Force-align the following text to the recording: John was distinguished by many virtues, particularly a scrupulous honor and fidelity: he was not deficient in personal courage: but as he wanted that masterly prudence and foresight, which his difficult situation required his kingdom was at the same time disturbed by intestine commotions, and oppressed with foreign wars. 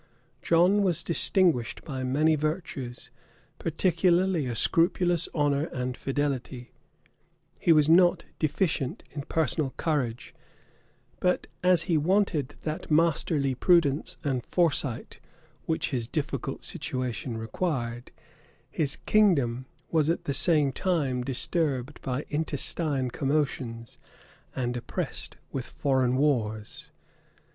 John 0.41 0.81
was 0.81 1.03
distinguished 1.03 1.83
by 1.83 2.03
many 2.03 2.33
virtues, 2.35 3.11
particularly 3.59 4.47
a 4.47 4.55
scrupulous 4.55 5.29
honor 5.31 5.65
and 5.65 5.95
fidelity: 5.95 6.71
he 7.59 7.71
was 7.71 7.87
not 7.87 8.25
deficient 8.39 9.03
in 9.11 9.21
personal 9.21 9.75
courage: 9.77 10.33
but 11.19 11.45
as 11.63 11.83
he 11.83 11.99
wanted 11.99 12.55
that 12.61 12.89
masterly 12.89 13.53
prudence 13.53 14.17
and 14.23 14.43
foresight, 14.43 15.19
which 15.67 15.91
his 15.91 16.07
difficult 16.07 16.63
situation 16.63 17.37
required 17.37 18.11
his 18.71 18.95
kingdom 18.95 19.67
was 19.91 20.09
at 20.09 20.23
the 20.23 20.33
same 20.33 20.71
time 20.71 21.23
disturbed 21.23 22.01
by 22.01 22.25
intestine 22.29 23.11
commotions, 23.11 23.99
and 24.55 24.75
oppressed 24.75 25.37
with 25.51 25.67
foreign 25.67 26.17
wars. 26.17 26.89